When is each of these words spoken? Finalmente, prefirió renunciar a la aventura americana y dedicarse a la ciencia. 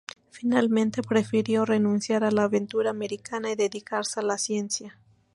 Finalmente, 0.31 1.03
prefirió 1.03 1.63
renunciar 1.63 2.23
a 2.23 2.31
la 2.31 2.45
aventura 2.45 2.89
americana 2.89 3.51
y 3.51 3.55
dedicarse 3.55 4.19
a 4.19 4.23
la 4.23 4.39
ciencia. 4.39 4.97